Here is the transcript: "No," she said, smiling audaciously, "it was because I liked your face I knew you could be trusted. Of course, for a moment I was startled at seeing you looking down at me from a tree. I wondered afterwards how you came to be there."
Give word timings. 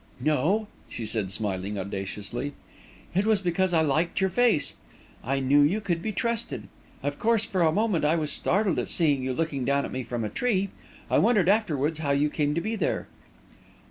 "No," 0.19 0.67
she 0.89 1.05
said, 1.05 1.29
smiling 1.31 1.77
audaciously, 1.77 2.53
"it 3.13 3.27
was 3.27 3.39
because 3.39 3.71
I 3.71 3.81
liked 3.83 4.19
your 4.19 4.31
face 4.31 4.73
I 5.23 5.39
knew 5.39 5.61
you 5.61 5.79
could 5.79 6.01
be 6.01 6.11
trusted. 6.11 6.69
Of 7.03 7.19
course, 7.19 7.45
for 7.45 7.61
a 7.61 7.71
moment 7.71 8.03
I 8.03 8.15
was 8.15 8.31
startled 8.31 8.79
at 8.79 8.89
seeing 8.89 9.21
you 9.21 9.31
looking 9.31 9.63
down 9.63 9.85
at 9.85 9.91
me 9.91 10.01
from 10.01 10.23
a 10.23 10.29
tree. 10.29 10.69
I 11.07 11.19
wondered 11.19 11.47
afterwards 11.49 11.99
how 11.99 12.09
you 12.09 12.31
came 12.31 12.55
to 12.55 12.61
be 12.61 12.75
there." 12.75 13.09